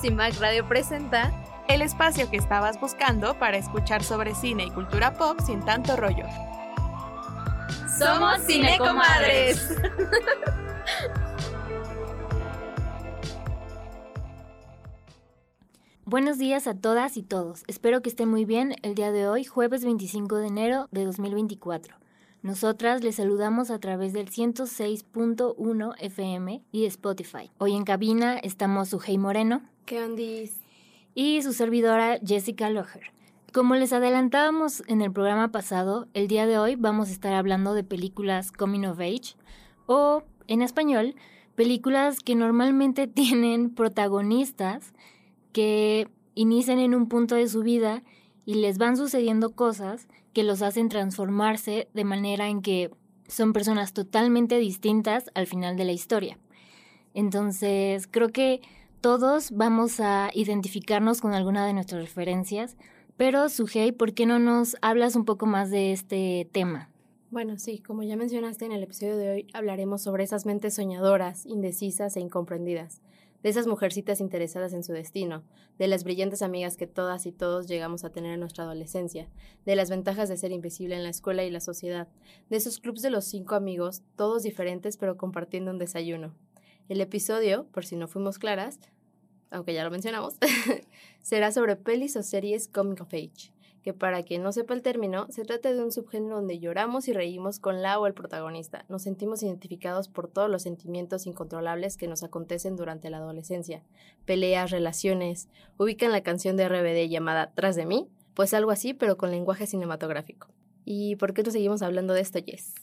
[0.00, 1.32] CIMAC Radio presenta
[1.68, 6.26] el espacio que estabas buscando para escuchar sobre cine y cultura pop sin tanto rollo.
[7.98, 9.74] Somos Cinecomadres.
[16.04, 17.64] Buenos días a todas y todos.
[17.66, 21.96] Espero que estén muy bien el día de hoy, jueves 25 de enero de 2024.
[22.46, 27.50] Nosotras les saludamos a través del 106.1 FM y Spotify.
[27.58, 29.62] Hoy en cabina estamos Sujei Moreno.
[29.84, 30.48] ¿Qué?
[31.16, 33.10] Y su servidora Jessica Loher.
[33.52, 37.74] Como les adelantábamos en el programa pasado, el día de hoy vamos a estar hablando
[37.74, 39.34] de películas Coming of Age
[39.86, 41.16] o, en español,
[41.56, 44.94] películas que normalmente tienen protagonistas
[45.50, 46.06] que
[46.36, 48.04] inician en un punto de su vida
[48.44, 50.06] y les van sucediendo cosas
[50.36, 52.90] que los hacen transformarse de manera en que
[53.26, 56.38] son personas totalmente distintas al final de la historia.
[57.14, 58.60] Entonces, creo que
[59.00, 62.76] todos vamos a identificarnos con alguna de nuestras referencias,
[63.16, 66.90] pero Sujei, ¿por qué no nos hablas un poco más de este tema?
[67.30, 71.46] Bueno, sí, como ya mencionaste en el episodio de hoy, hablaremos sobre esas mentes soñadoras,
[71.46, 73.00] indecisas e incomprendidas
[73.46, 75.44] de esas mujercitas interesadas en su destino,
[75.78, 79.28] de las brillantes amigas que todas y todos llegamos a tener en nuestra adolescencia,
[79.64, 82.08] de las ventajas de ser invisible en la escuela y la sociedad,
[82.50, 86.34] de esos clubs de los cinco amigos, todos diferentes pero compartiendo un desayuno.
[86.88, 88.80] El episodio, por si no fuimos claras,
[89.52, 90.34] aunque ya lo mencionamos,
[91.22, 93.52] será sobre pelis o series coming of age
[93.86, 97.12] que para quien no sepa el término, se trata de un subgénero donde lloramos y
[97.12, 98.84] reímos con la o el protagonista.
[98.88, 103.84] Nos sentimos identificados por todos los sentimientos incontrolables que nos acontecen durante la adolescencia.
[104.24, 105.48] Peleas, relaciones.
[105.78, 108.08] ¿Ubican la canción de RBD llamada Tras de mí?
[108.34, 110.48] Pues algo así, pero con lenguaje cinematográfico.
[110.84, 112.74] ¿Y por qué no seguimos hablando de esto, Jess?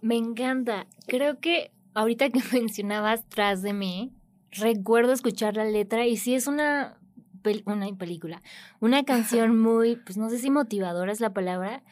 [0.00, 0.86] Me encanta.
[1.08, 4.12] Creo que ahorita que mencionabas Tras de mí,
[4.52, 7.01] recuerdo escuchar la letra y sí es una
[7.66, 8.42] una película,
[8.80, 11.82] una canción muy, pues no sé si motivadora es la palabra,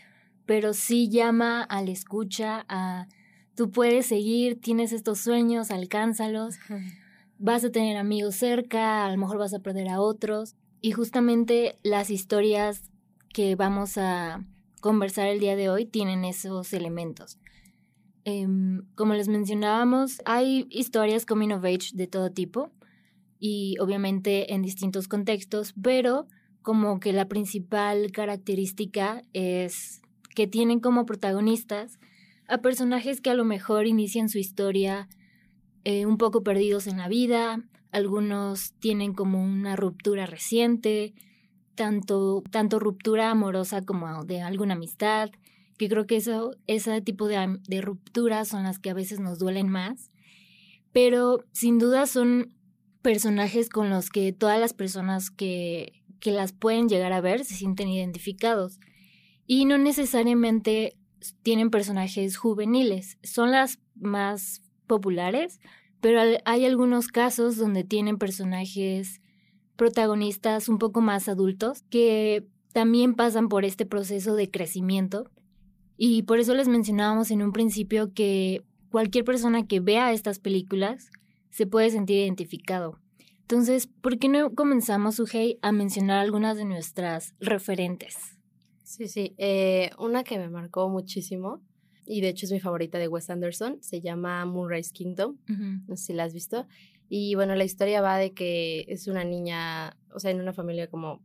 [0.46, 3.06] pero sí llama al escucha, a
[3.54, 6.56] tú puedes seguir, tienes estos sueños, alcánzalos,
[7.38, 10.56] vas a tener amigos cerca, a lo mejor vas a perder a otros.
[10.80, 12.90] Y justamente las historias
[13.34, 14.44] que vamos a
[14.80, 17.38] conversar el día de hoy tienen esos elementos.
[18.24, 22.70] Em, como les mencionábamos, hay historias coming of age de todo tipo
[23.40, 26.26] y obviamente en distintos contextos, pero
[26.62, 30.02] como que la principal característica es
[30.34, 31.98] que tienen como protagonistas
[32.46, 35.08] a personajes que a lo mejor inician su historia
[35.84, 41.14] eh, un poco perdidos en la vida, algunos tienen como una ruptura reciente,
[41.74, 45.30] tanto, tanto ruptura amorosa como de alguna amistad,
[45.78, 49.38] que creo que eso, ese tipo de, de rupturas son las que a veces nos
[49.38, 50.10] duelen más,
[50.92, 52.54] pero sin duda son
[53.02, 57.54] personajes con los que todas las personas que, que las pueden llegar a ver se
[57.54, 58.78] sienten identificados.
[59.46, 60.96] Y no necesariamente
[61.42, 65.60] tienen personajes juveniles, son las más populares,
[66.00, 69.20] pero hay algunos casos donde tienen personajes
[69.76, 75.30] protagonistas un poco más adultos que también pasan por este proceso de crecimiento.
[75.96, 81.10] Y por eso les mencionábamos en un principio que cualquier persona que vea estas películas
[81.50, 82.98] se puede sentir identificado.
[83.42, 88.38] Entonces, ¿por qué no comenzamos, Ujei, a mencionar algunas de nuestras referentes?
[88.84, 89.34] Sí, sí.
[89.38, 91.60] Eh, una que me marcó muchísimo,
[92.06, 95.36] y de hecho es mi favorita de Wes Anderson, se llama Moonrise Kingdom.
[95.86, 96.66] No sé si la has visto.
[97.08, 100.88] Y bueno, la historia va de que es una niña, o sea, en una familia
[100.88, 101.20] como,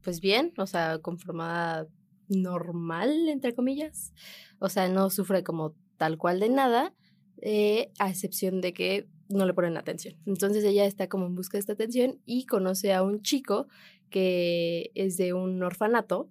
[0.00, 1.88] pues bien, o sea, conformada
[2.28, 4.12] normal, entre comillas.
[4.58, 6.94] O sea, no sufre como tal cual de nada,
[7.42, 10.16] eh, a excepción de que no le ponen atención.
[10.26, 13.68] Entonces ella está como en busca de esta atención y conoce a un chico
[14.10, 16.30] que es de un orfanato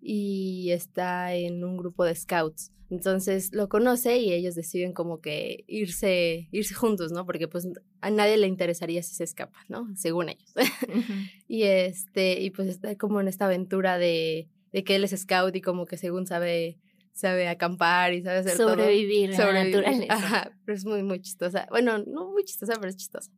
[0.00, 2.72] y está en un grupo de scouts.
[2.88, 7.26] Entonces lo conoce y ellos deciden como que irse, irse juntos, ¿no?
[7.26, 7.66] Porque pues
[8.00, 9.88] a nadie le interesaría si se escapa, ¿no?
[9.96, 10.52] Según ellos.
[11.48, 15.56] y este, y pues está como en esta aventura de, de que él es scout
[15.56, 16.78] y como que según sabe
[17.16, 19.46] sabe acampar y sabe hacer Sobrevivir todo.
[19.46, 20.14] Sobrevivir la naturaleza.
[20.14, 21.66] Ajá, pero es muy, muy chistosa.
[21.70, 23.32] Bueno, no muy chistosa, pero es chistosa.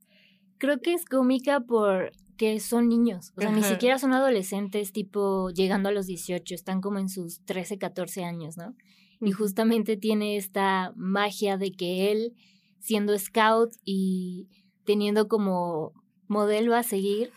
[0.58, 3.32] Creo que es cómica porque son niños.
[3.36, 7.44] O sea, ni siquiera son adolescentes, tipo llegando a los 18, están como en sus
[7.44, 8.74] 13, 14 años, ¿no?
[9.20, 12.34] Y justamente tiene esta magia de que él,
[12.80, 14.48] siendo scout y
[14.84, 15.92] teniendo como
[16.26, 17.30] modelo a seguir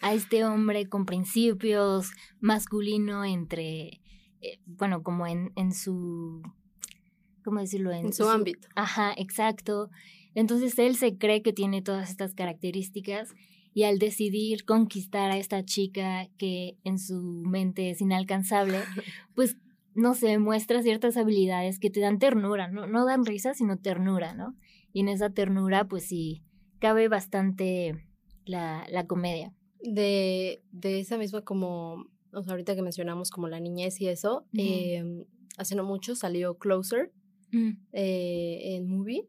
[0.00, 2.10] a este hombre con principios
[2.40, 4.01] masculino entre
[4.42, 6.42] eh, bueno, como en, en su,
[7.44, 7.92] ¿cómo decirlo?
[7.92, 8.68] En, su, ámbito.
[8.74, 9.90] Ajá, exacto.
[10.34, 13.34] Entonces él se cree que tiene todas estas características
[13.74, 18.78] y al decidir conquistar a esta chica que en su mente es inalcanzable,
[19.34, 19.56] pues
[19.94, 22.86] no sé, muestra ciertas habilidades que te dan ternura, ¿no?
[22.86, 24.56] No dan risa, sino ternura, ¿no?
[24.92, 26.42] Y en esa ternura, pues sí,
[26.78, 28.06] cabe bastante
[28.44, 29.52] la, la comedia.
[29.82, 34.46] De, de esa misma como, o sea, ahorita que mencionamos como la niñez y eso,
[34.54, 35.24] em,
[35.56, 37.12] hace no mucho salió Closer
[37.52, 37.70] mm.
[37.92, 39.28] eh, en movie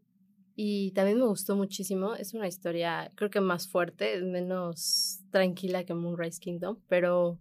[0.56, 2.16] y también me gustó muchísimo.
[2.16, 7.40] Es una historia, creo que más fuerte, menos tranquila que Moonrise Kingdom, pero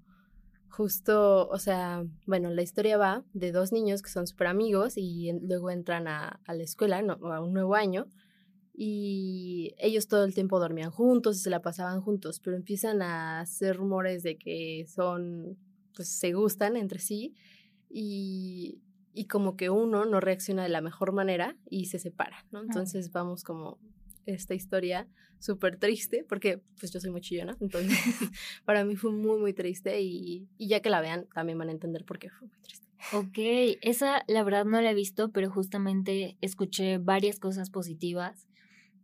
[0.69, 5.31] justo, o sea, bueno, la historia va de dos niños que son súper amigos y
[5.43, 8.07] luego entran a, a la escuela, no, a un nuevo año,
[8.75, 13.41] y ellos todo el tiempo dormían juntos y se la pasaban juntos, pero empiezan a
[13.41, 15.59] hacer rumores de que son,
[15.95, 17.35] pues se gustan entre sí
[17.91, 18.81] y,
[19.13, 22.63] y como que uno no reacciona de la mejor manera y se separa, ¿no?
[22.63, 23.79] Entonces vamos como
[24.25, 25.09] esta historia
[25.39, 27.99] súper triste, porque pues yo soy muy chillona, entonces
[28.65, 31.73] para mí fue muy, muy triste y, y, ya que la vean también van a
[31.73, 32.87] entender por qué fue muy triste.
[33.13, 38.47] Ok, esa la verdad no la he visto, pero justamente escuché varias cosas positivas,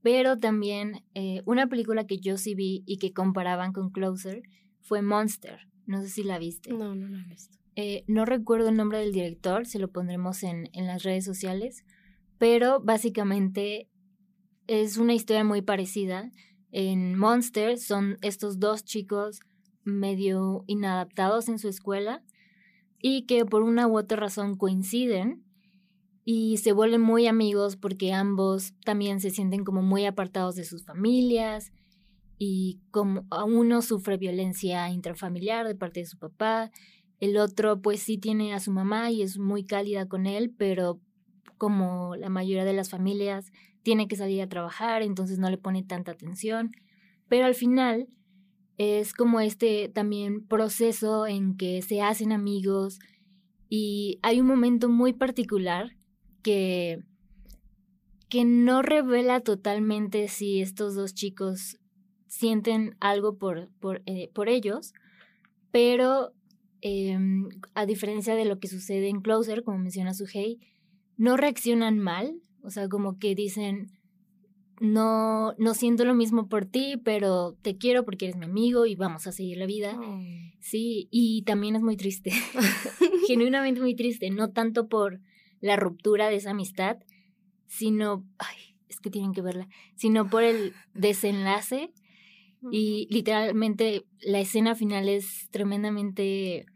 [0.03, 4.43] pero también eh, una película que yo sí vi y que comparaban con Closer
[4.81, 6.73] fue Monster, no sé si la viste.
[6.73, 7.59] No, no la he visto.
[7.77, 11.85] Eh, no recuerdo el nombre del director, se lo pondremos en, en las redes sociales,
[12.39, 13.89] pero básicamente
[14.67, 16.31] es una historia muy parecida.
[16.71, 19.41] En Monster son estos dos chicos
[19.85, 22.23] medio inadaptados en su escuela
[23.01, 25.45] y que por una u otra razón coinciden
[26.31, 30.85] y se vuelven muy amigos porque ambos también se sienten como muy apartados de sus
[30.85, 31.73] familias
[32.37, 36.71] y como uno sufre violencia intrafamiliar de parte de su papá
[37.19, 41.01] el otro pues sí tiene a su mamá y es muy cálida con él, pero
[41.57, 43.51] como la mayoría de las familias
[43.83, 46.73] tiene que salir a trabajar, entonces no le pone tanta atención.
[47.31, 48.07] Pero al final
[48.77, 52.99] es como este también proceso en que se hacen amigos
[53.71, 55.98] y hay un momento muy particular
[56.49, 57.03] que
[58.29, 61.79] que no revela totalmente si estos dos chicos
[62.27, 64.93] sienten algo por, por, eh, por ellos,
[65.71, 66.35] pero
[66.81, 70.61] Em, a diferencia de lo que sucede en Closer, como menciona Suhei,
[71.17, 73.91] no reaccionan mal, o sea, como que dicen,
[74.81, 78.95] no, no siento lo mismo por ti, pero te quiero porque eres mi amigo y
[78.95, 79.99] vamos a seguir la vida.
[80.61, 82.31] Sí, y también es muy triste,
[83.27, 85.21] genuinamente muy triste, no tanto por
[85.61, 86.99] la ruptura de esa amistad,
[87.67, 88.57] sino, ay,
[88.89, 91.93] es que tienen que verla, sino por el desenlace
[92.73, 96.67] y literalmente la escena final es tremendamente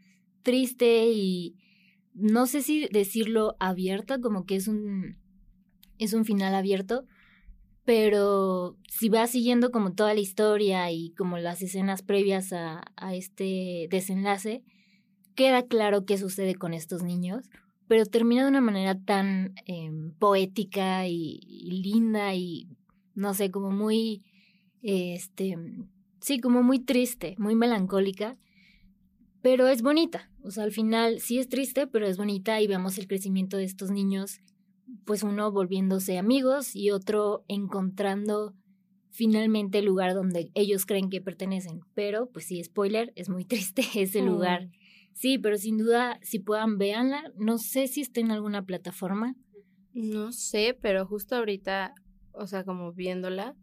[0.41, 1.57] triste y
[2.13, 5.17] no sé si decirlo abierta, como que es un,
[5.97, 7.05] es un final abierto,
[7.85, 13.15] pero si vas siguiendo como toda la historia y como las escenas previas a, a
[13.15, 14.63] este desenlace,
[15.35, 17.49] queda claro qué sucede con estos niños,
[17.87, 21.39] pero termina de una manera tan em, poética y,
[21.83, 22.67] linda y
[23.15, 24.23] no sé, como muy
[24.81, 25.57] este,
[26.19, 28.37] sí, como muy triste, muy melancólica,
[29.41, 30.29] pero es bonita.
[30.43, 33.65] O sea, al final sí es triste, pero es bonita y vemos el crecimiento de
[33.65, 34.39] estos niños,
[35.05, 38.53] pues uno volviéndose amigos y otro encontrando
[39.09, 41.81] finalmente el lugar donde ellos creen que pertenecen.
[41.93, 44.69] Pero, pues sí, spoiler, es muy triste ese lugar.
[45.13, 47.31] Sí, pero sin duda, si puedan, véanla.
[47.37, 49.35] No sé si está en alguna plataforma.
[49.93, 51.93] No sé, pero justo ahorita
[52.33, 53.55] o sea, como viéndola.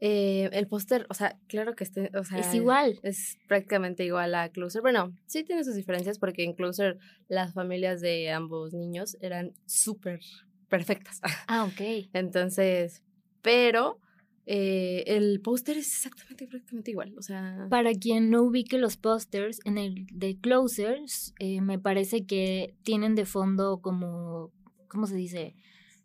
[0.00, 3.00] eh, el póster, o sea, claro que este, o sea, es igual.
[3.02, 4.82] Es prácticamente igual a Closer.
[4.82, 6.98] Bueno, sí tiene sus diferencias porque en Closer
[7.28, 10.20] las familias de ambos niños eran súper
[10.68, 11.20] perfectas.
[11.46, 12.08] Ah, ok.
[12.12, 13.02] Entonces,
[13.42, 13.98] pero
[14.46, 17.14] eh, el póster es exactamente prácticamente igual.
[17.18, 17.66] O sea.
[17.70, 23.14] Para quien no ubique los pósters, en el de Closers, eh, me parece que tienen
[23.14, 24.52] de fondo como.
[24.88, 25.56] ¿Cómo se dice?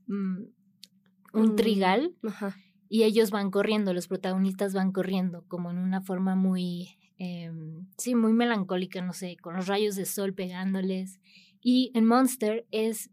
[0.08, 0.46] Mm,
[1.34, 2.16] un mm, trigal
[2.88, 8.16] y ellos van corriendo, los protagonistas van corriendo como en una forma muy, em, sí,
[8.16, 11.20] muy melancólica, no sé, con los rayos de sol pegándoles.
[11.62, 13.12] Y en Monster es,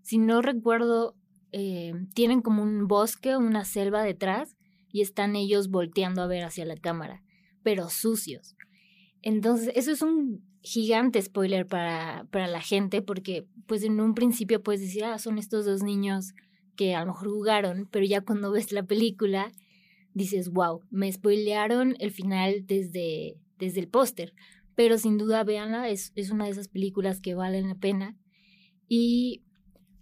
[0.00, 1.14] si no recuerdo,
[1.52, 4.57] eh, tienen como un bosque, una selva detrás
[4.92, 7.22] y están ellos volteando a ver hacia la cámara,
[7.62, 8.56] pero sucios.
[9.22, 14.62] Entonces, eso es un gigante spoiler para, para la gente porque pues en un principio
[14.62, 16.34] puedes decir, ah, son estos dos niños
[16.76, 19.52] que a lo mejor jugaron, pero ya cuando ves la película
[20.14, 24.34] dices, wow, me spoilearon el final desde, desde el póster.
[24.74, 28.16] Pero sin duda, véanla, es, es una de esas películas que valen la pena.
[28.88, 29.42] Y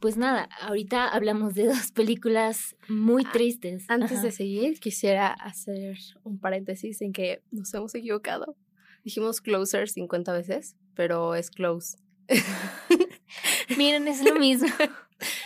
[0.07, 3.85] pues nada, ahorita hablamos de dos películas muy Ah, tristes.
[3.89, 4.23] Antes Ajá.
[4.23, 8.57] de seguir, quisiera hacer un paréntesis en que nos hemos equivocado.
[9.03, 11.99] Dijimos closer 50 veces, pero es close.
[13.77, 14.69] Miren, es lo mismo.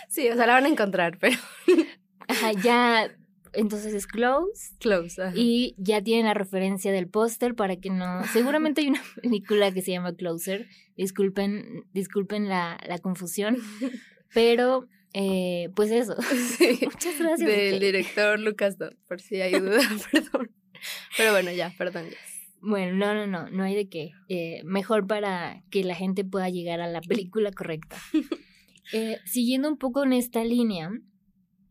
[0.09, 1.39] Sí, o sea, la van a encontrar, pero
[2.27, 3.09] Ajá, ya,
[3.53, 4.75] entonces es Close.
[4.79, 5.19] close.
[5.23, 5.33] ajá.
[5.35, 8.23] Y ya tienen la referencia del póster para que no.
[8.33, 10.67] Seguramente hay una película que se llama Closer.
[10.97, 13.57] Disculpen, disculpen la, la confusión.
[14.33, 16.15] Pero, eh, pues eso.
[16.57, 16.79] Sí.
[16.83, 17.49] Muchas gracias.
[17.49, 20.51] Del director Lucas Dodd, por si hay duda, perdón.
[21.17, 22.09] Pero bueno, ya, perdón.
[22.09, 22.17] ya.
[22.61, 24.11] Bueno, no, no, no, no hay de qué.
[24.29, 27.97] Eh, mejor para que la gente pueda llegar a la película correcta.
[28.93, 30.91] Eh, siguiendo un poco en esta línea,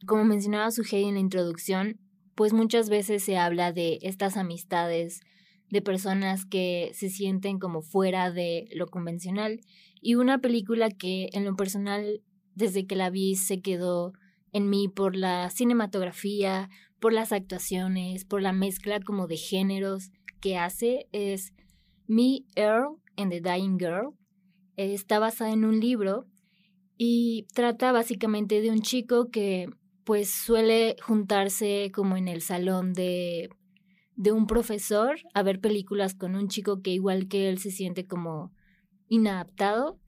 [0.06, 2.00] como mencionaba Sugei en la introducción,
[2.34, 5.20] pues muchas veces se habla de estas amistades,
[5.68, 9.60] de personas que se sienten como fuera de lo convencional.
[10.00, 12.22] Y una película que en lo personal,
[12.60, 14.12] desde que la vi, se quedó
[14.52, 16.68] en mí por la cinematografía,
[17.00, 21.52] por las actuaciones, por la mezcla como de géneros que hace es
[22.06, 24.14] Me, Earl and the Dying Girl.
[24.76, 26.26] Está basada en un libro
[26.96, 29.68] y trata básicamente de un chico que
[30.04, 33.50] pues suele juntarse como en el salón de,
[34.16, 38.06] de un profesor a ver películas con un chico que igual que él se siente
[38.06, 38.52] como
[39.08, 39.98] inadaptado,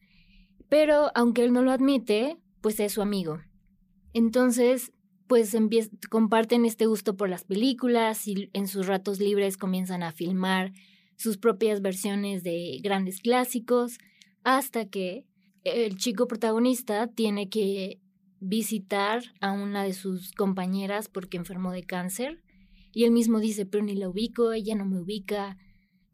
[0.69, 3.41] pero aunque él no lo admite, pues es su amigo.
[4.15, 4.93] Entonces,
[5.27, 5.57] pues
[6.11, 10.73] comparten este gusto por las películas y en sus ratos libres comienzan a filmar
[11.17, 13.99] sus propias versiones de grandes clásicos
[14.45, 15.27] hasta que
[15.65, 18.01] el chico protagonista tiene que
[18.41, 22.43] visitar a una de sus compañeras porque enfermó de cáncer
[22.93, 25.57] y él mismo dice, pero ni la ubico, ella no me ubica,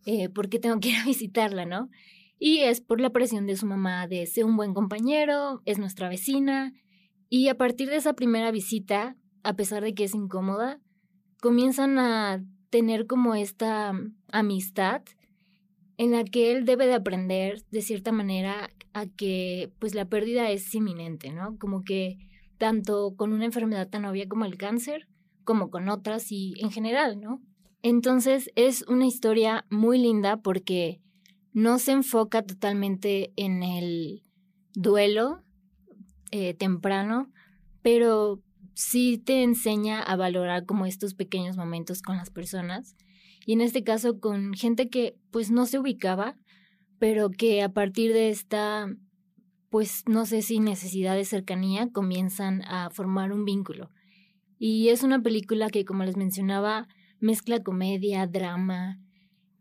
[0.05, 1.91] eh, ¿por qué tengo que ir a visitarla, no?
[2.39, 6.09] Y es por la presión de su mamá de ser un buen compañero, es nuestra
[6.09, 6.73] vecina,
[7.29, 10.81] y a partir de esa primera visita, a pesar de que es incómoda,
[11.41, 13.93] comienzan a tener como esta
[14.31, 15.03] amistad
[15.97, 20.51] en la que él debe de aprender de cierta manera a que pues la pérdida
[20.51, 21.59] es inminente, ¿no?
[21.59, 22.19] Como que
[22.57, 25.09] tanto con una enfermedad tan obvia como el cáncer,
[25.45, 27.43] como con otras y en general, ¿no?
[27.83, 31.01] Entonces es una historia muy linda porque
[31.53, 34.23] no se enfoca totalmente en el
[34.75, 35.43] duelo
[36.31, 37.33] eh, temprano,
[37.83, 38.43] pero
[38.75, 42.97] sí te enseña a valorar como estos pequeños momentos con las personas
[43.45, 46.37] y en este caso con gente que pues no se ubicaba,
[46.99, 48.95] pero que a partir de esta
[49.71, 53.91] pues no sé si necesidad de cercanía comienzan a formar un vínculo.
[54.59, 56.89] Y es una película que como les mencionaba
[57.21, 59.01] mezcla comedia, drama,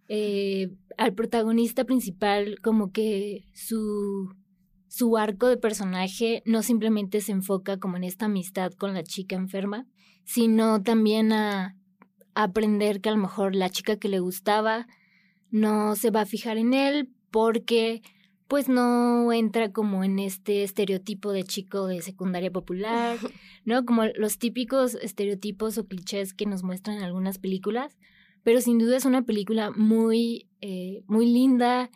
[0.07, 4.33] eh, al protagonista principal como que su
[4.87, 9.35] su arco de personaje no simplemente se enfoca como en esta amistad con la chica
[9.35, 9.85] enferma,
[10.23, 11.75] sino también a,
[12.33, 14.87] a aprender que a lo mejor la chica que le gustaba
[15.51, 18.01] no se va a fijar en él porque
[18.47, 23.17] pues no entra como en este estereotipo de chico de secundaria popular,
[23.65, 23.85] ¿no?
[23.85, 27.97] Como los típicos estereotipos o clichés que nos muestran en algunas películas,
[28.47, 31.91] pero sin duda es una película muy, eh, muy linda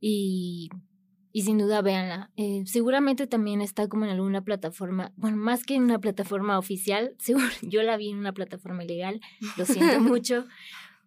[0.00, 0.68] y,
[1.30, 2.32] y sin duda véanla.
[2.36, 7.14] Eh, seguramente también está como en alguna plataforma, bueno, más que en una plataforma oficial,
[7.20, 9.20] seguro, yo la vi en una plataforma ilegal,
[9.56, 10.44] lo siento mucho,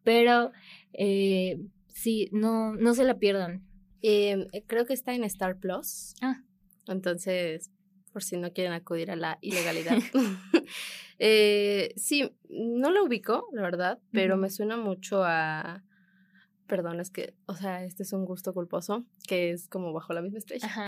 [0.06, 0.54] pero
[0.94, 1.60] eh,
[1.90, 3.68] sí, no, no se la pierdan.
[4.02, 6.14] Eh, creo que está en Star Plus.
[6.22, 6.42] Ah.
[6.88, 7.70] Entonces,
[8.14, 9.98] por si no quieren acudir a la ilegalidad.
[11.20, 15.84] eh, sí, no lo ubico, la verdad, pero me suena mucho a.
[16.68, 20.22] Perdón, es que, o sea, este es un gusto culposo, que es como bajo la
[20.22, 20.68] misma estrella.
[20.68, 20.88] Ajá.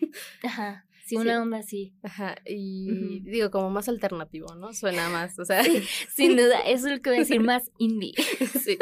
[0.44, 0.84] Ajá.
[1.04, 1.16] Sí, Sí.
[1.16, 1.94] una onda así.
[2.02, 4.74] Ajá, y digo, como más alternativo, ¿no?
[4.74, 5.62] Suena más, o sea,
[6.14, 8.12] Sin duda, eso es lo que voy a decir más indie.
[8.62, 8.76] sí.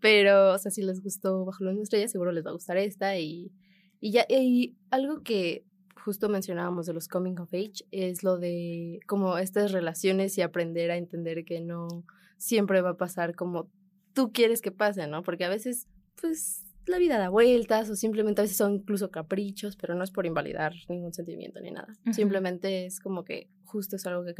[0.00, 2.78] Pero, o sea, si les gustó Bajo la misma estrella, seguro les va a gustar
[2.78, 3.16] esta.
[3.18, 3.52] Y,
[4.00, 5.64] y ya, y algo que
[6.04, 10.90] justo mencionábamos de los coming of age es lo de como estas relaciones y aprender
[10.90, 11.88] a entender que no
[12.36, 13.70] siempre va a pasar como
[14.14, 15.22] tú quieres que pase, ¿no?
[15.22, 15.86] Porque a veces,
[16.20, 20.10] pues, la vida da vueltas o simplemente a veces son incluso caprichos, pero no es
[20.10, 21.94] por invalidar ningún sentimiento ni nada.
[22.12, 24.34] Simplemente es como que justo es algo que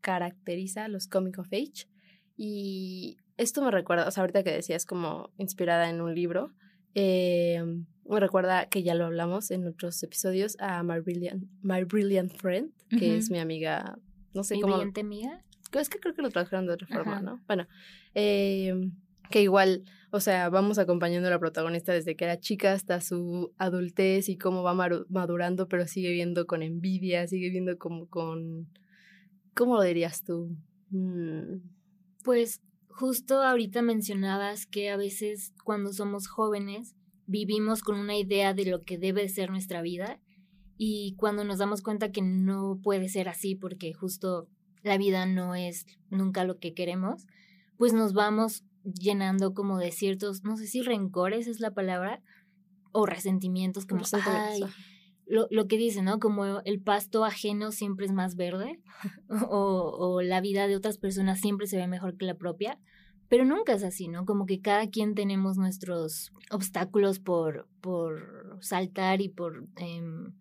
[0.00, 1.88] caracteriza, los coming of age.
[2.36, 6.52] Y esto me recuerda, o sea, ahorita que decías como inspirada en un libro,
[6.94, 7.62] eh,
[8.08, 12.72] me recuerda que ya lo hablamos en otros episodios a My Brilliant, My Brilliant Friend,
[12.90, 13.98] que es mi amiga,
[14.34, 14.74] no sé Mi cómo...
[14.74, 15.44] brillante amiga.
[15.72, 17.22] Es que creo que lo tradujeron de otra forma, Ajá.
[17.22, 17.40] ¿no?
[17.46, 17.66] Bueno,
[18.14, 18.90] eh,
[19.30, 23.54] que igual, o sea, vamos acompañando a la protagonista desde que era chica hasta su
[23.56, 24.74] adultez y cómo va
[25.08, 28.68] madurando, pero sigue viendo con envidia, sigue viendo como con...
[29.54, 30.54] ¿Cómo lo dirías tú?
[30.90, 31.62] Mm.
[32.24, 36.94] Pues justo ahorita mencionabas que a veces cuando somos jóvenes
[37.32, 40.20] vivimos con una idea de lo que debe ser nuestra vida
[40.76, 44.48] y cuando nos damos cuenta que no puede ser así porque justo
[44.82, 47.26] la vida no es nunca lo que queremos,
[47.78, 52.20] pues nos vamos llenando como de ciertos, no sé si rencores es la palabra,
[52.92, 54.60] o resentimientos, como, ay,
[55.26, 56.18] lo, lo, que dice, ¿no?
[56.18, 58.80] Como el pasto ajeno siempre es más verde,
[59.48, 62.78] o, o la vida de otras personas siempre se ve mejor que la propia,
[63.32, 64.26] pero nunca es así, ¿no?
[64.26, 70.34] Como que cada quien tenemos nuestros obstáculos por, por saltar y por, em,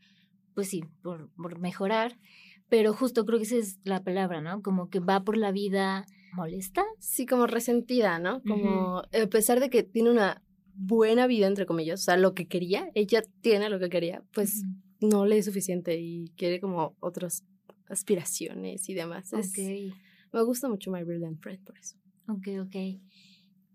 [0.54, 2.20] pues sí, por, por mejorar.
[2.68, 4.62] Pero justo creo que esa es la palabra, ¿no?
[4.62, 6.84] Como que va por la vida molesta.
[7.00, 8.44] Sí, como resentida, ¿no?
[8.44, 10.44] Como a pesar de que tiene una
[10.76, 14.66] buena vida, entre comillas, o sea, lo que quería, ella tiene lo que quería, pues
[15.00, 17.46] no le es suficiente y quiere como otras
[17.88, 19.32] aspiraciones y demás.
[19.32, 19.94] Ok.
[20.34, 22.01] me gusta mucho My Brilliant Friend por eso.
[22.28, 22.76] Ok, ok.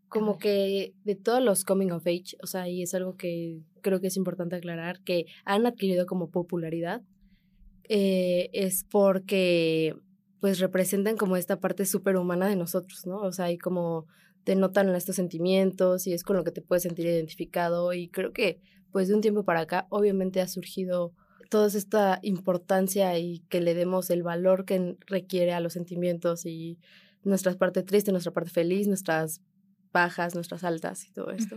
[0.08, 4.00] Como que de todos los coming of age, o sea, y es algo que creo
[4.00, 7.02] que es importante aclarar, que han adquirido como popularidad,
[7.88, 9.94] eh, es porque
[10.40, 13.18] pues representan como esta parte superhumana de nosotros, ¿no?
[13.18, 14.06] O sea, y como
[14.44, 18.32] te notan estos sentimientos y es con lo que te puedes sentir identificado y creo
[18.32, 18.60] que
[18.92, 21.12] pues de un tiempo para acá obviamente ha surgido
[21.50, 26.78] toda esta importancia y que le demos el valor que requiere a los sentimientos y
[27.26, 29.42] nuestra parte triste, nuestra parte feliz, nuestras
[29.92, 31.56] bajas, nuestras altas y todo esto.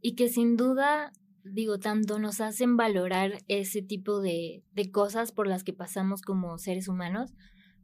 [0.00, 1.12] Y que sin duda,
[1.44, 6.58] digo, tanto nos hacen valorar ese tipo de, de cosas por las que pasamos como
[6.58, 7.34] seres humanos,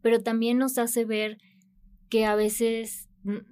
[0.01, 1.39] pero también nos hace ver
[2.09, 3.09] que a veces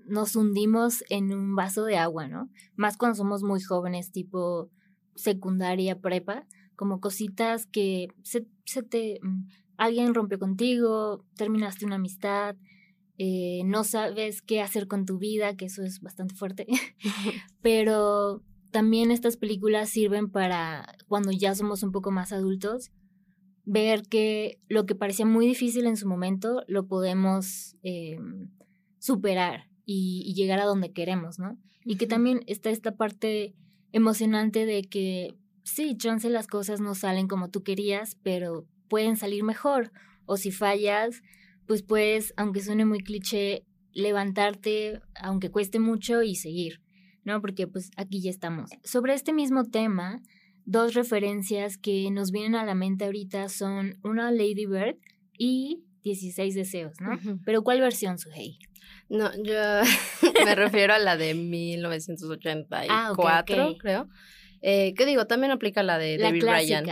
[0.07, 2.51] nos hundimos en un vaso de agua, ¿no?
[2.77, 4.71] Más cuando somos muy jóvenes, tipo
[5.15, 8.43] secundaria, prepa, como cositas que se,
[8.83, 9.19] te...
[9.23, 12.57] Mm, alguien rompió contigo, terminaste una amistad,
[13.19, 16.67] eh, no sabes qué hacer con tu vida, que eso es bastante fuerte,
[17.63, 22.91] pero también estas películas sirven para cuando ya somos un poco más adultos,
[23.65, 28.19] ver que lo que parecía muy difícil en su momento lo podemos eh,
[28.99, 31.59] superar y, llegar a donde queremos, ¿no?
[31.85, 33.55] Y que también está esta parte
[33.93, 39.45] emocionante de que sí, chance las cosas no salen como tú querías, pero pueden salir
[39.45, 39.93] mejor.
[40.25, 41.23] O si fallas,
[41.73, 46.83] pues puedes, aunque suene muy cliché, levantarte, aunque cueste mucho, y seguir,
[47.25, 47.41] ¿no?
[47.41, 48.69] Porque pues aquí ya estamos.
[48.85, 50.21] Sobre este mismo tema,
[50.67, 54.99] dos referencias que nos vienen a la mente ahorita son una Lady Bird
[55.39, 57.19] y 16 deseos, ¿no?
[57.47, 58.59] Pero ¿cuál versión, Suhei?
[59.09, 59.55] No, yo
[60.45, 64.11] me refiero a la de 1984, ah, creo.
[64.61, 65.27] Eh, ¿Qué digo?
[65.27, 66.85] También aplica la de David Ryan.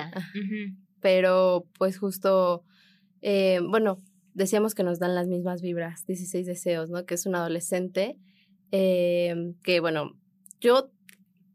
[1.03, 2.65] Pero pues justo,
[3.21, 3.99] eh, bueno,
[4.41, 7.05] decíamos que nos dan las mismas vibras, 16 deseos, ¿no?
[7.05, 8.19] Que es un adolescente
[8.73, 10.19] eh, que, bueno,
[10.61, 10.91] yo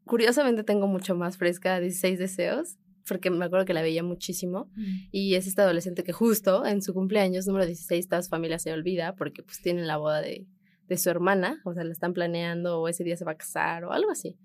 [0.05, 5.07] curiosamente tengo mucho más fresca 16 deseos, porque me acuerdo que la veía muchísimo, mm.
[5.11, 8.71] y es este adolescente que justo en su cumpleaños número 16 toda su familia se
[8.71, 10.45] olvida porque pues tienen la boda de,
[10.87, 13.83] de su hermana, o sea, la están planeando o ese día se va a casar
[13.83, 14.37] o algo así.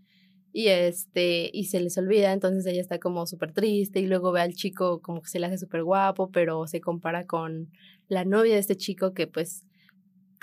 [0.53, 4.41] Y este, y se les olvida, entonces ella está como súper triste y luego ve
[4.41, 7.71] al chico como que se le hace súper guapo, pero se compara con
[8.11, 9.67] la novia de este chico que pues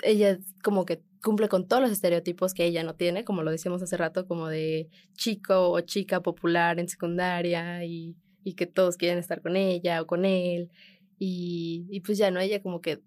[0.02, 3.82] ella como que cumple con todos los estereotipos que ella no tiene, como lo decíamos
[3.82, 9.18] hace rato, como de chico o chica popular en secundaria y, y que todos quieren
[9.18, 10.70] estar con ella o con él.
[11.18, 13.00] Y, pues ya no, ella como que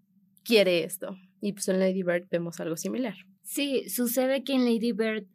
[0.44, 1.18] quiere esto.
[1.42, 3.16] Y pues en Lady Bird vemos algo similar.
[3.42, 5.26] Sí, sucede que en Lady Bird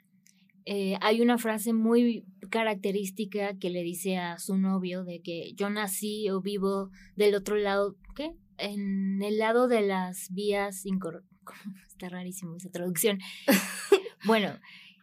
[0.67, 5.71] eh, hay una frase muy característica que le dice a su novio de que yo
[5.71, 8.33] nací o vivo del otro lado, ¿qué?
[8.59, 10.85] En el lado de las vías.
[11.89, 13.19] Está rarísimo esa traducción.
[14.27, 14.59] bueno,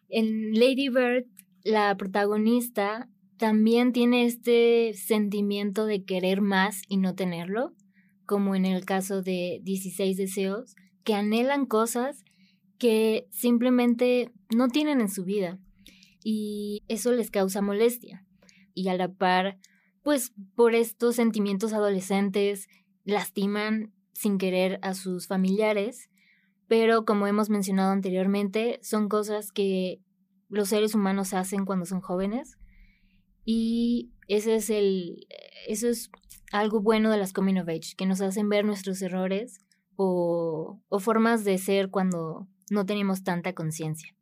[0.09, 1.25] en Lady Bird,
[1.63, 7.73] la protagonista también tiene este sentimiento de querer más y no tenerlo,
[8.25, 12.23] como en el caso de 16 deseos, que anhelan cosas
[12.77, 15.59] que simplemente no tienen en su vida
[16.23, 18.25] y eso les causa molestia.
[18.73, 19.57] Y a la par,
[20.03, 22.67] pues por estos sentimientos adolescentes
[23.05, 26.09] lastiman sin querer a sus familiares,
[26.67, 30.01] pero como hemos mencionado anteriormente, son cosas que
[30.49, 32.57] los seres humanos hacen cuando son jóvenes
[33.45, 35.27] y ese es el
[35.67, 36.09] eso es
[36.51, 39.59] algo bueno de las coming of age, que nos hacen ver nuestros errores
[39.95, 44.13] o, o formas de ser cuando no tenemos tanta conciencia.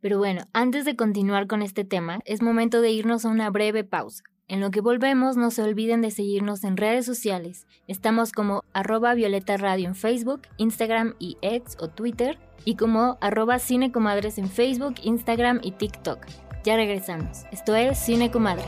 [0.00, 3.84] Pero bueno, antes de continuar con este tema, es momento de irnos a una breve
[3.84, 4.22] pausa.
[4.46, 7.66] En lo que volvemos, no se olviden de seguirnos en redes sociales.
[7.88, 13.58] Estamos como arroba Violeta Radio en Facebook, Instagram y X o Twitter, y como arroba
[13.58, 16.26] Cine Comadres en Facebook, Instagram y TikTok.
[16.62, 17.44] Ya regresamos.
[17.52, 18.66] Esto es Cine Comadres.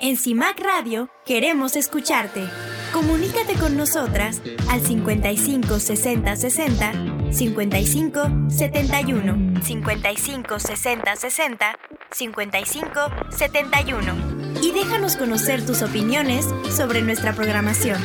[0.00, 2.44] En CIMAC Radio queremos escucharte.
[2.92, 11.78] Comunícate con nosotras al 55 60 60 55 71 55 60 60
[12.12, 12.90] 55
[13.30, 18.00] 71 y déjanos conocer tus opiniones sobre nuestra programación.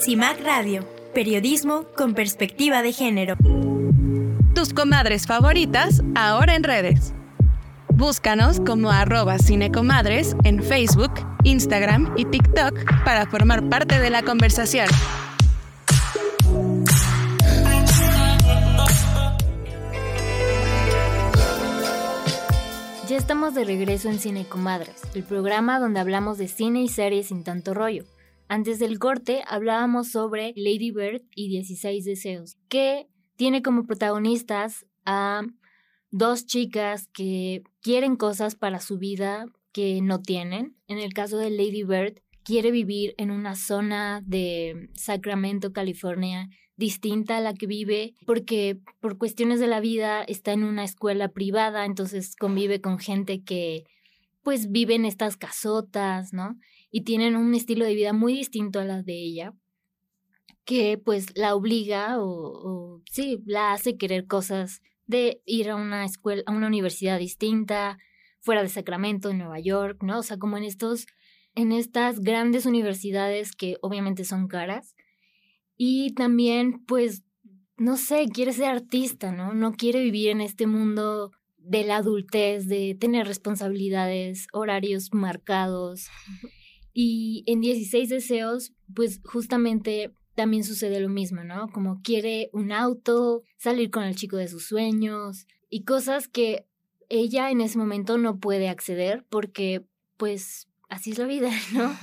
[0.00, 3.36] CIMAC Radio, periodismo con perspectiva de género.
[4.54, 7.14] Tus comadres favoritas ahora en redes.
[7.88, 11.12] Búscanos como arroba cinecomadres en Facebook,
[11.44, 14.88] Instagram y TikTok para formar parte de la conversación.
[23.12, 27.26] Ya estamos de regreso en Cine Comadres, el programa donde hablamos de cine y series
[27.26, 28.06] sin tanto rollo.
[28.48, 35.42] Antes del corte hablábamos sobre Lady Bird y 16 deseos, que tiene como protagonistas a
[36.10, 40.78] dos chicas que quieren cosas para su vida que no tienen.
[40.88, 47.36] En el caso de Lady Bird, quiere vivir en una zona de Sacramento, California, distinta
[47.36, 51.84] a la que vive, porque por cuestiones de la vida está en una escuela privada,
[51.84, 53.84] entonces convive con gente que
[54.42, 56.56] pues vive en estas casotas, ¿no?
[56.90, 59.54] Y tienen un estilo de vida muy distinto a las de ella,
[60.64, 66.04] que pues la obliga o, o sí, la hace querer cosas de ir a una
[66.04, 67.98] escuela, a una universidad distinta,
[68.40, 70.18] fuera de Sacramento, en Nueva York, ¿no?
[70.18, 71.06] O sea, como en estos,
[71.54, 74.94] en estas grandes universidades que obviamente son caras.
[75.76, 77.24] Y también, pues,
[77.76, 79.54] no sé, quiere ser artista, ¿no?
[79.54, 86.08] No quiere vivir en este mundo de la adultez, de tener responsabilidades, horarios marcados.
[86.92, 91.68] Y en 16 deseos, pues justamente también sucede lo mismo, ¿no?
[91.68, 96.66] Como quiere un auto, salir con el chico de sus sueños y cosas que
[97.08, 99.84] ella en ese momento no puede acceder porque
[100.16, 101.96] pues así es la vida, ¿no?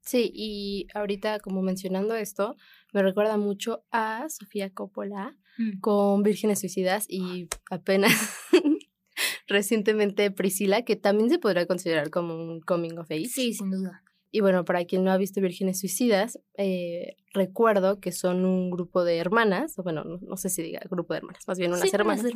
[0.00, 2.56] Sí, y ahorita como mencionando esto,
[2.92, 5.78] me recuerda mucho a Sofía Coppola mm.
[5.80, 8.12] con Vírgenes Suicidas y apenas
[9.46, 13.26] recientemente Priscila, que también se podría considerar como un coming of age.
[13.26, 14.02] Sí, sin duda.
[14.34, 19.04] Y bueno, para quien no ha visto Vírgenes Suicidas, eh, recuerdo que son un grupo
[19.04, 22.24] de hermanas, o bueno, no, sé si diga grupo de hermanas, más bien unas hermanas.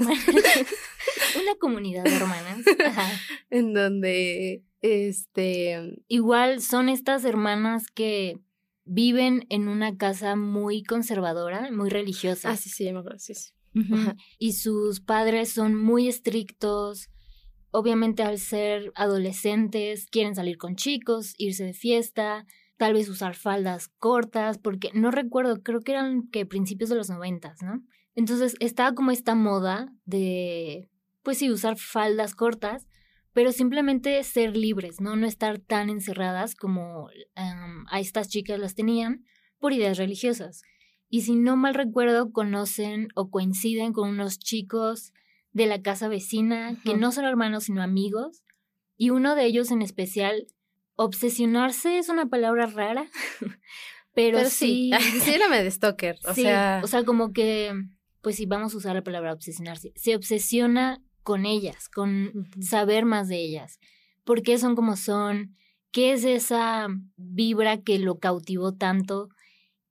[1.42, 2.58] Una comunidad de hermanas.
[3.50, 6.02] en donde, este...
[6.08, 8.40] Igual son estas hermanas que
[8.84, 12.50] viven en una casa muy conservadora, muy religiosa.
[12.50, 13.34] Ah, sí, sí, me acuerdo, sí.
[14.38, 17.10] Y sus padres son muy estrictos,
[17.78, 22.46] Obviamente al ser adolescentes quieren salir con chicos, irse de fiesta,
[22.78, 27.10] tal vez usar faldas cortas, porque no recuerdo, creo que eran que principios de los
[27.10, 27.82] noventas, ¿no?
[28.14, 30.88] Entonces estaba como esta moda de,
[31.22, 32.86] pues sí, usar faldas cortas,
[33.36, 35.14] pero simplemente ser libres, ¿no?
[35.14, 39.26] No estar tan encerradas como a estas chicas las tenían
[39.58, 40.62] por ideas religiosas.
[41.10, 45.12] Y si no mal recuerdo, conocen o coinciden con unos chicos
[45.52, 48.42] de la casa vecina, que no son hermanos sino amigos,
[48.96, 50.46] y uno de ellos en especial,
[50.94, 53.10] obsesionarse es una palabra rara,
[54.14, 54.92] pero, sí.
[55.20, 56.80] Sí, era de stalker, o sea.
[56.82, 57.74] O sea, como que,
[58.22, 59.92] pues sí, vamos a usar la palabra obsesionarse.
[59.94, 63.80] Se obsesiona con ellas, con saber más de ellas.
[64.22, 65.56] ¿Por qué son como son?
[65.90, 66.86] ¿Qué es esa
[67.16, 69.30] vibra que lo cautivó tanto?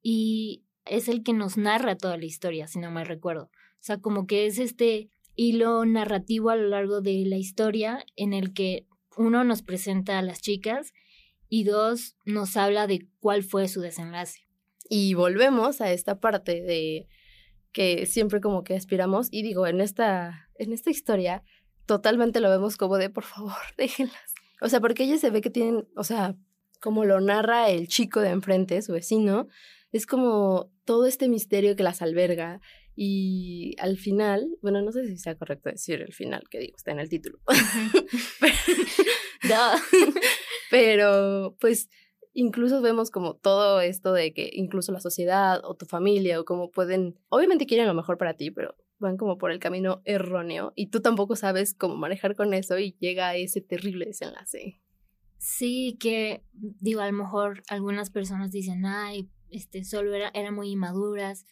[0.01, 3.49] Y es el que nos narra toda la historia, si no me recuerdo.
[3.51, 8.31] O sea, como que es este hilo narrativo a lo largo de la historia en
[8.31, 10.93] el que uno nos presenta a las chicas
[11.49, 14.47] y dos nos habla de cuál fue su desenlace.
[14.87, 17.09] Y volvemos a esta parte de
[17.75, 21.43] que siempre como que aspiramos y digo, en esta en esta historia
[21.85, 24.33] totalmente lo vemos como de por favor, déjenlas.
[24.61, 26.37] O sea, porque ella se ve que tienen, o sea,
[26.79, 29.49] como lo narra el chico de enfrente, su vecino,
[29.91, 32.61] es como todo este misterio que las alberga
[32.95, 36.91] y al final, bueno, no sé si sea correcto decir el final, que digo, está
[36.91, 37.39] en el título.
[40.71, 41.89] Pero, pues,
[42.35, 46.69] incluso vemos como todo esto de que incluso la sociedad o tu familia o como
[46.69, 50.87] pueden, obviamente quieren lo mejor para ti, pero van como por el camino erróneo y
[50.91, 54.79] tú tampoco sabes cómo manejar con eso y llega a ese terrible desenlace.
[55.39, 60.69] Sí, que digo, a lo mejor algunas personas dicen, ay, este, solo era, eran muy
[60.69, 61.45] inmaduras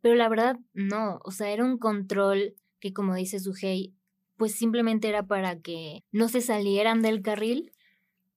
[0.00, 3.94] pero la verdad, no, o sea, era un control que como dice Suhei,
[4.36, 7.72] pues simplemente era para que no se salieran del carril,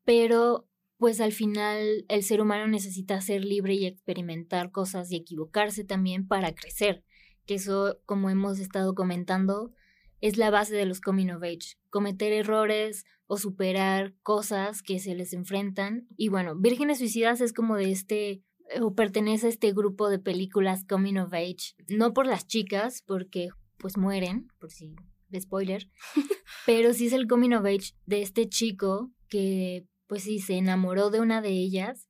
[0.04, 0.68] pero
[1.04, 6.30] pues al final el ser humano necesita ser libre y experimentar cosas y equivocarse también
[6.30, 7.04] para crecer,
[7.46, 9.74] que eso, como hemos estado comentando,
[10.22, 15.14] es la base de los coming of age, cometer errores o superar cosas que se
[15.14, 16.08] les enfrentan.
[16.16, 18.42] Y bueno, Vírgenes Suicidas es como de este,
[18.82, 23.50] o pertenece a este grupo de películas coming of age, no por las chicas, porque
[23.78, 24.96] pues mueren, por si,
[25.38, 25.90] spoiler,
[26.66, 31.10] pero sí es el coming of age de este chico que pues sí se enamoró
[31.10, 32.08] de una de ellas,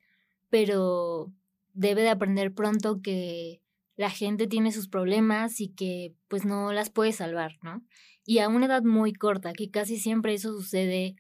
[0.50, 1.32] pero
[1.74, 3.62] debe de aprender pronto que
[3.96, 7.84] la gente tiene sus problemas y que pues no las puede salvar, ¿no?
[8.26, 11.16] Y a una edad muy corta, que casi siempre eso sucede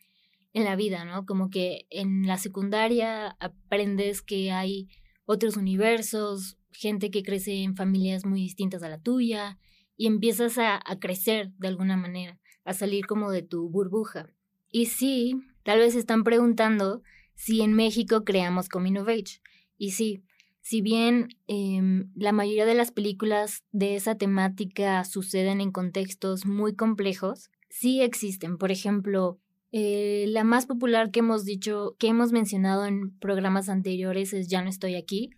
[0.53, 1.25] en la vida, ¿no?
[1.25, 4.87] Como que en la secundaria aprendes que hay
[5.25, 9.57] otros universos, gente que crece en familias muy distintas a la tuya,
[9.95, 14.33] y empiezas a, a crecer de alguna manera, a salir como de tu burbuja.
[14.71, 17.01] Y sí, tal vez están preguntando
[17.35, 19.41] si en México creamos Coming of Age.
[19.77, 20.23] Y sí,
[20.61, 26.75] si bien em, la mayoría de las películas de esa temática suceden en contextos muy
[26.75, 28.57] complejos, sí existen.
[28.57, 29.39] Por ejemplo,
[29.73, 34.61] eh, la más popular que hemos dicho, que hemos mencionado en programas anteriores es Ya
[34.61, 35.31] no estoy aquí,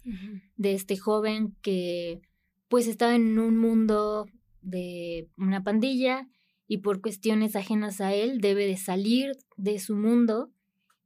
[0.58, 2.22] de este joven que
[2.68, 4.28] pues estaba en un mundo
[4.62, 6.28] de una pandilla
[6.68, 10.52] y por cuestiones ajenas a él debe de salir de su mundo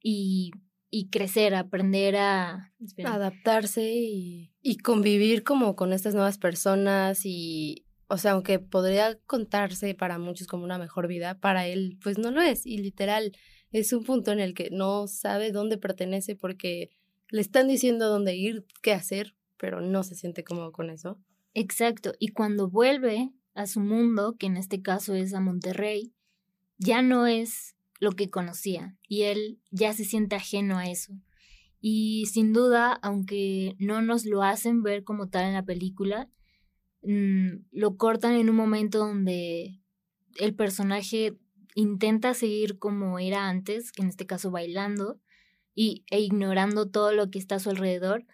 [0.01, 0.51] y
[0.91, 2.73] y crecer, aprender a
[3.05, 9.93] adaptarse y, y, convivir como con estas nuevas personas y, o sea, aunque podría contarse
[9.93, 12.65] para muchos como una mejor vida, para él pues no lo es.
[12.65, 13.33] Y literal
[13.71, 16.89] es un punto en el que no sabe dónde pertenece porque
[17.29, 21.19] le están diciendo dónde ir, qué hacer, pero no se siente cómodo con eso.
[21.53, 26.13] Exacto, y cuando vuelve a su mundo, que en este caso es a Monterrey,
[26.77, 31.13] ya no es lo que conocía y él ya se siente ajeno a eso.
[31.81, 36.29] Y sin duda, aunque no nos lo hacen ver como tal en la película,
[37.03, 39.79] mm, lo cortan en un momento donde
[40.35, 41.37] el personaje
[41.75, 45.19] intenta seguir como era antes, que en este caso bailando,
[45.73, 48.25] y, e ignorando todo lo que está a su alrededor,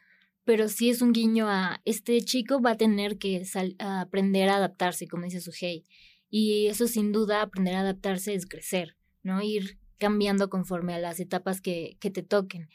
[0.45, 3.43] pero sí es un guiño a este chico va a tener que
[3.79, 5.84] aprender a adaptarse, como dice Suhei.
[6.29, 8.95] Y eso sin duda, aprender a adaptarse es crecer.
[9.25, 9.41] ¿no?
[9.41, 12.69] Ir cambiando conforme a las etapas que, que te toquen.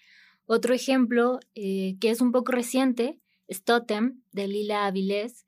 [0.47, 5.47] Otro ejemplo eh, que es un poco reciente es Totem de Lila Avilés,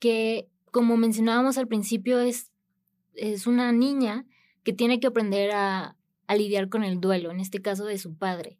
[0.00, 2.50] que como mencionábamos al principio es,
[3.14, 4.26] es una niña
[4.64, 8.16] que tiene que aprender a, a lidiar con el duelo, en este caso de su
[8.16, 8.58] padre.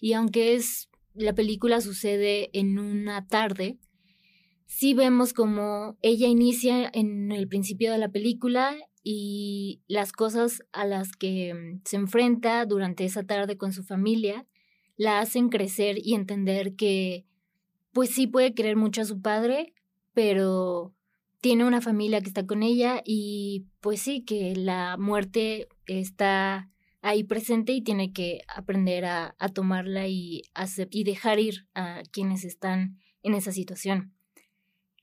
[0.00, 3.78] Y aunque es la película sucede en una tarde,
[4.66, 10.86] sí vemos como ella inicia en el principio de la película y las cosas a
[10.86, 14.46] las que mm, se enfrenta durante esa tarde con su familia
[14.96, 17.26] la hacen crecer y entender que
[17.92, 19.72] pues sí puede querer mucho a su padre,
[20.14, 20.94] pero
[21.40, 26.70] tiene una familia que está con ella y pues sí que la muerte está
[27.04, 30.42] ahí presente y tiene que aprender a, a tomarla y,
[30.90, 34.14] y dejar ir a quienes están en esa situación.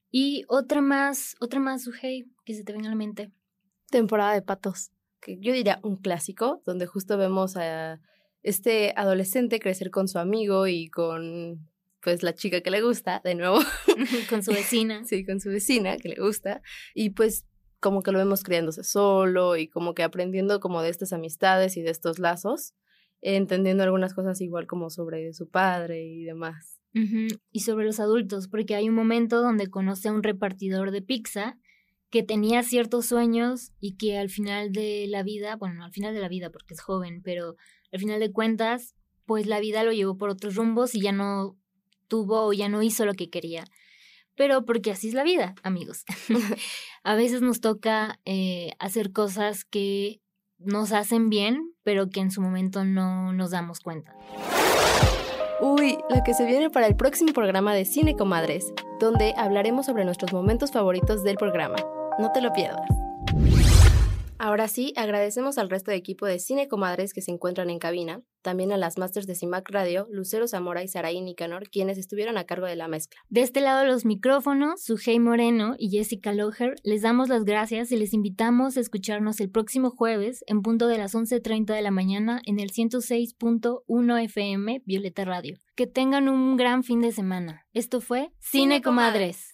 [0.10, 3.32] Y otra más, otra más, Sujei, que se te venga a la mente
[3.92, 8.02] temporada de patos, que yo diría un clásico, donde justo vemos a
[8.42, 11.70] este adolescente crecer con su amigo y con
[12.02, 13.60] pues la chica que le gusta, de nuevo.
[14.30, 15.06] con su vecina.
[15.06, 16.64] sí, con su vecina que le gusta.
[16.96, 17.46] Y pues
[17.82, 21.82] como que lo vemos criándose solo y como que aprendiendo como de estas amistades y
[21.82, 22.76] de estos lazos,
[23.22, 26.80] entendiendo algunas cosas igual como sobre su padre y demás.
[27.52, 31.58] Y sobre los adultos, porque hay un momento donde conoce a un repartidor de pizza
[32.10, 36.20] que tenía ciertos sueños y que al final de la vida, bueno, al final de
[36.20, 37.56] la vida porque es joven, pero
[37.92, 38.94] al final de cuentas,
[39.26, 41.58] pues la vida lo llevó por otros rumbos y ya no
[42.10, 43.64] tuvo o ya no hizo lo que quería.
[44.36, 46.04] Pero porque así es la vida, amigos.
[47.04, 50.22] a veces nos toca eh, hacer cosas que
[50.58, 54.16] nos hacen bien, pero que en su momento no nos damos cuenta.
[55.60, 60.06] Uy, la que se viene para el próximo programa de Cine Comadres, donde hablaremos sobre
[60.06, 61.78] nuestros momentos favoritos del programa.
[62.20, 62.90] No te lo pierdas.
[64.44, 68.24] Ahora sí, agradecemos al resto de equipo de Cine Comadres que se encuentran en cabina,
[68.42, 72.46] también a las masters de CIMAC Radio, Lucero Zamora y Saraí Nicanor, quienes estuvieron a
[72.46, 73.22] cargo de la mezcla.
[73.30, 77.98] De este lado los micrófonos, Sujei Moreno y Jessica Loher, les damos las gracias y
[77.98, 82.42] les invitamos a escucharnos el próximo jueves en punto de las 11.30 de la mañana
[82.48, 85.60] en el 106.1 FM Violeta Radio.
[85.76, 87.68] Que tengan un gran fin de semana.
[87.74, 89.54] Esto fue Cine, Comadres.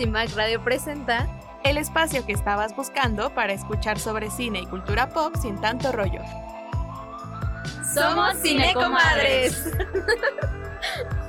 [0.00, 1.28] Cimac Radio presenta
[1.62, 6.22] el espacio que estabas buscando para escuchar sobre cine y cultura pop sin tanto rollo.
[7.94, 9.62] Somos Cinecomadres.